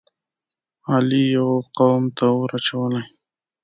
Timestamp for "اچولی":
2.57-3.01